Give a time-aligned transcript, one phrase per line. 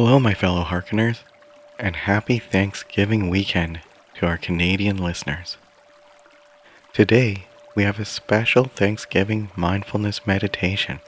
[0.00, 1.24] Hello, my fellow Harkeners,
[1.76, 3.80] and happy Thanksgiving weekend
[4.14, 5.56] to our Canadian listeners.
[6.92, 11.00] Today, we have a special Thanksgiving mindfulness meditation.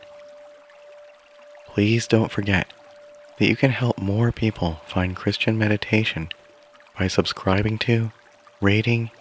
[1.69, 2.73] Please don't forget
[3.39, 6.29] that you can help more people find Christian meditation
[6.99, 8.11] by subscribing to,
[8.61, 9.13] rating,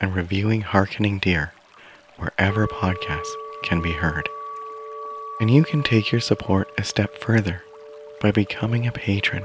[0.00, 1.52] and reviewing Harkening Deer
[2.16, 4.26] wherever podcasts can be heard.
[5.38, 7.62] And you can take your support a step further
[8.20, 9.44] by becoming a patron.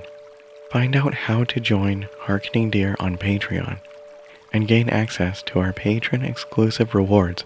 [0.69, 3.79] Find out how to join Harkening Deer on Patreon
[4.51, 7.43] and gain access to our patron exclusive rewards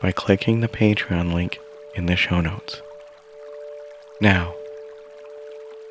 [0.00, 1.58] by clicking the Patreon link
[1.94, 2.80] in the show notes.
[4.20, 4.54] Now,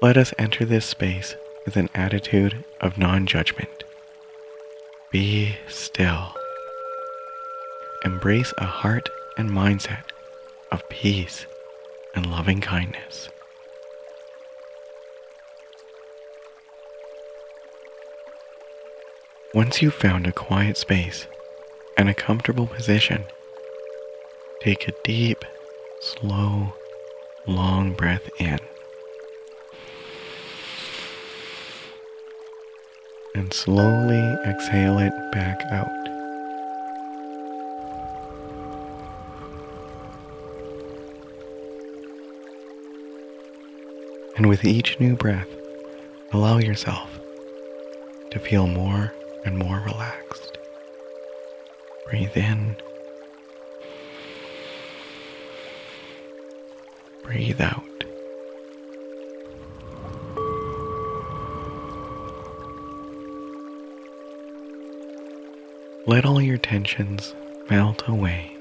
[0.02, 3.84] let us enter this space with an attitude of non judgment.
[5.12, 6.34] Be still.
[8.04, 10.04] Embrace a heart and mindset
[10.72, 11.46] of peace
[12.16, 13.30] and loving kindness.
[19.54, 21.28] Once you've found a quiet space
[21.98, 23.26] and a comfortable position,
[24.62, 25.44] take a deep,
[26.00, 26.74] slow,
[27.46, 28.58] long breath in.
[33.36, 35.90] And slowly exhale it back out.
[44.38, 45.50] And with each new breath,
[46.32, 47.20] allow yourself
[48.32, 49.12] to feel more
[49.46, 50.58] and more relaxed.
[52.10, 52.76] Breathe in.
[57.24, 57.84] Breathe out.
[66.08, 67.36] Let all your tensions
[67.70, 68.58] melt away.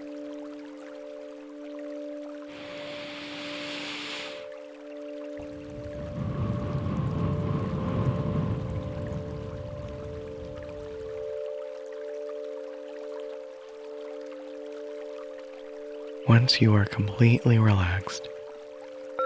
[16.31, 18.29] Once you are completely relaxed,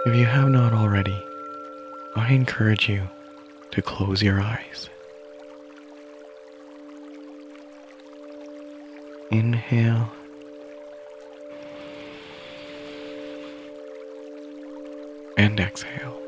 [0.07, 1.15] if you have not already,
[2.15, 3.07] I encourage you
[3.69, 4.89] to close your eyes.
[9.29, 10.11] Inhale.
[15.37, 16.19] And exhale.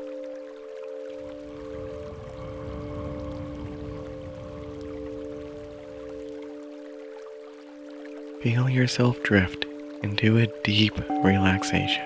[8.42, 9.67] Feel yourself drift
[10.02, 12.04] into a deep relaxation.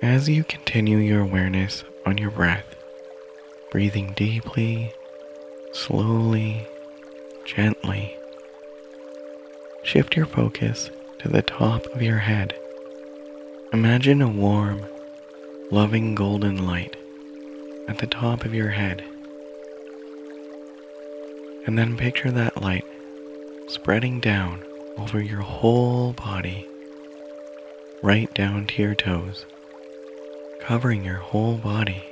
[0.00, 2.74] As you continue your awareness on your breath,
[3.70, 4.92] breathing deeply,
[5.72, 6.66] slowly,
[7.44, 8.16] gently,
[9.84, 12.54] shift your focus to the top of your head.
[13.72, 14.84] Imagine a warm,
[15.72, 16.98] loving golden light
[17.88, 19.02] at the top of your head.
[21.64, 22.84] And then picture that light
[23.68, 24.62] spreading down
[24.98, 26.68] over your whole body,
[28.02, 29.46] right down to your toes,
[30.60, 32.04] covering your whole body,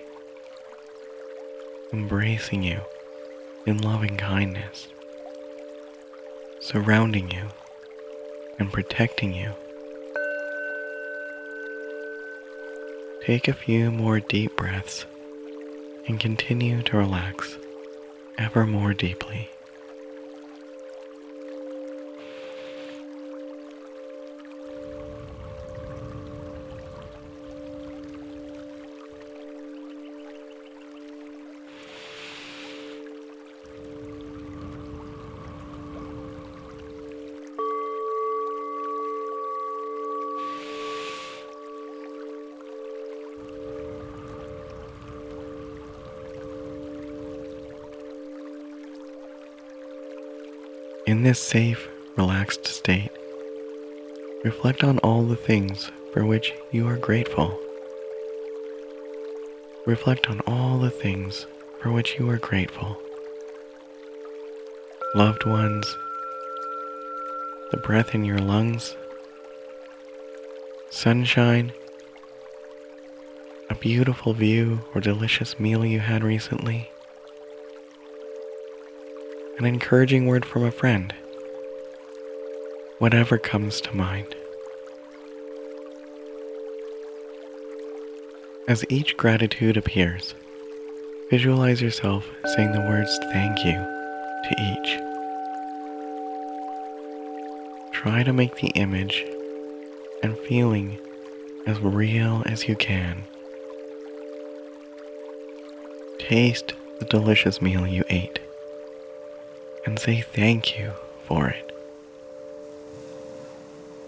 [1.93, 2.81] embracing you
[3.67, 4.89] in loving kindness,
[6.61, 7.49] surrounding you
[8.59, 9.53] and protecting you.
[13.25, 15.05] Take a few more deep breaths
[16.09, 17.59] and continue to relax
[18.39, 19.51] ever more deeply.
[51.11, 53.11] In this safe, relaxed state,
[54.45, 57.59] reflect on all the things for which you are grateful.
[59.87, 61.49] Reflect on all the things
[61.81, 62.97] for which you are grateful.
[65.17, 65.85] Loved ones,
[67.73, 68.95] the breath in your lungs,
[70.91, 71.73] sunshine,
[73.69, 76.89] a beautiful view or delicious meal you had recently
[79.61, 81.13] an encouraging word from a friend,
[82.99, 84.35] whatever comes to mind.
[88.67, 90.35] As each gratitude appears,
[91.29, 92.27] visualize yourself
[92.57, 95.11] saying the words thank you to each.
[97.93, 99.27] try to make the image
[100.23, 100.97] and feeling
[101.67, 103.23] as real as you can.
[106.19, 108.41] Taste the delicious meal you ate
[109.85, 110.93] and say thank you
[111.27, 111.73] for it.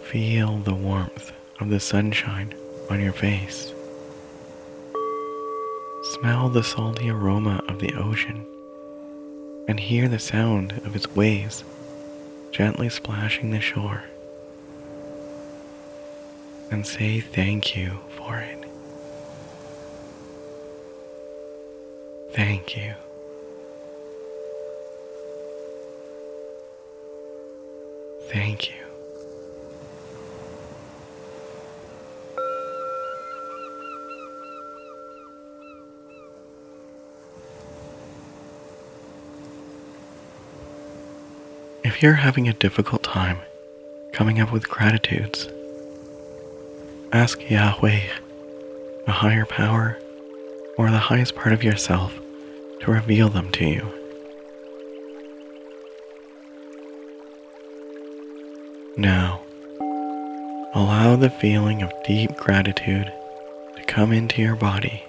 [0.02, 2.54] Feel the warmth of the sunshine
[2.90, 3.72] on your face.
[6.14, 8.46] Smell the salty aroma of the ocean
[9.68, 11.64] and hear the sound of its waves
[12.50, 14.04] gently splashing the shore.
[16.70, 18.64] And say thank you for it.
[22.32, 22.94] Thank you.
[28.32, 28.76] Thank you.
[41.84, 43.36] If you're having a difficult time
[44.14, 45.46] coming up with gratitudes,
[47.12, 48.00] ask Yahweh,
[49.06, 49.98] a higher power,
[50.78, 52.18] or the highest part of yourself
[52.80, 54.01] to reveal them to you.
[58.96, 59.40] Now,
[60.74, 63.10] allow the feeling of deep gratitude
[63.76, 65.02] to come into your body.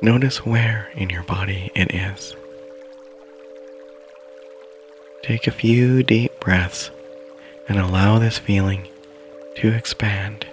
[0.00, 2.34] Notice where in your body it is.
[5.22, 6.90] Take a few deep breaths
[7.68, 8.88] and allow this feeling
[9.56, 10.46] to expand.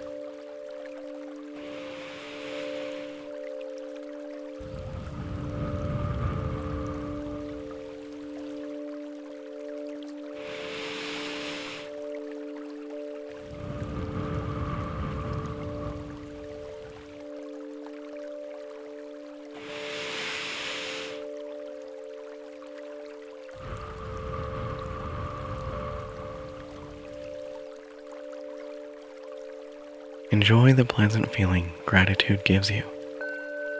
[30.40, 32.84] Enjoy the pleasant feeling gratitude gives you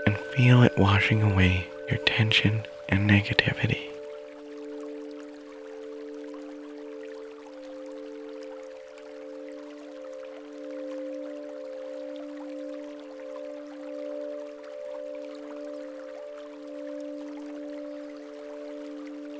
[0.06, 3.78] and feel it washing away your tension and negativity.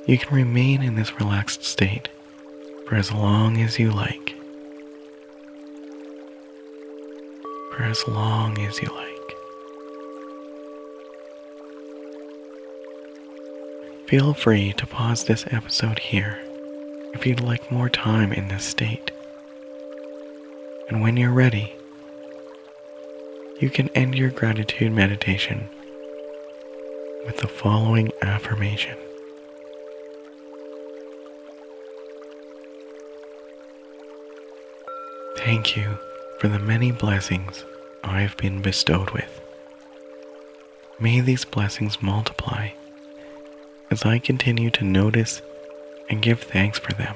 [0.07, 2.07] You can remain in this relaxed state
[2.87, 4.38] for as long as you like.
[7.79, 9.37] For as long as you like.
[14.09, 16.37] Feel free to pause this episode here
[17.13, 19.11] if you'd like more time in this state.
[20.89, 21.73] And when you're ready,
[23.61, 25.69] you can end your gratitude meditation
[27.25, 28.97] with the following affirmation.
[35.37, 35.97] Thank you
[36.39, 37.65] for the many blessings
[38.01, 39.41] I have been bestowed with.
[40.97, 42.69] May these blessings multiply
[43.91, 45.41] as I continue to notice
[46.09, 47.13] and give thanks for them.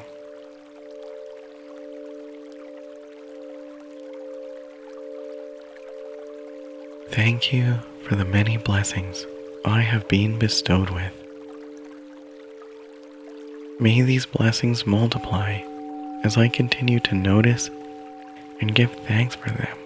[7.11, 9.25] Thank you for the many blessings
[9.63, 11.13] I have been bestowed with.
[13.79, 15.61] May these blessings multiply
[16.25, 17.69] as I continue to notice
[18.59, 19.77] and give thanks for them.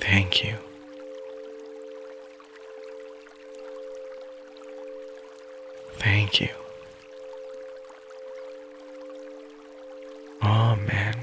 [0.00, 0.54] Thank you.
[5.98, 6.48] Thank you.
[10.42, 11.14] Amen.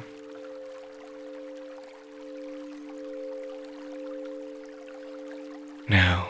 [5.89, 6.27] Now,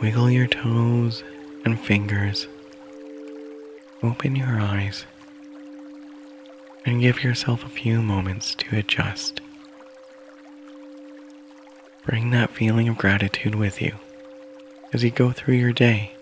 [0.00, 1.22] wiggle your toes
[1.64, 2.46] and fingers
[4.02, 5.06] open your eyes
[6.84, 9.40] and give yourself a few moments to adjust.
[12.04, 13.94] Bring that feeling of gratitude with you
[14.92, 16.16] as you go through your day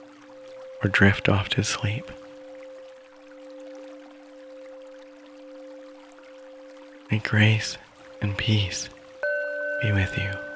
[0.85, 2.11] or drift off to sleep.
[7.11, 7.79] May grace
[8.21, 8.89] and peace
[9.83, 10.50] be with you.